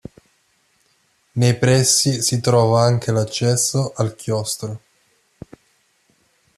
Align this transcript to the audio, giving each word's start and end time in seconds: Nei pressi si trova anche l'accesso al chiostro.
Nei 1.33 1.55
pressi 1.59 2.23
si 2.23 2.39
trova 2.41 2.81
anche 2.81 3.11
l'accesso 3.11 3.93
al 3.97 4.15
chiostro. 4.15 4.81